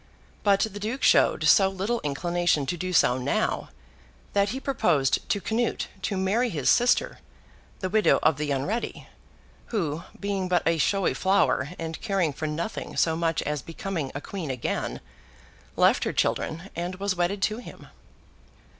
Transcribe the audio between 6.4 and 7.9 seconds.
his sister, the